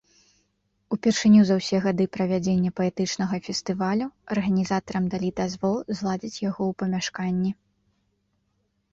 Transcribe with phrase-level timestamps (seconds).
[0.95, 7.51] Упершыню за ўсе гады правядзення паэтычнага фестывалю арганізатарам далі дазвол зладзіць яго ў памяшканні.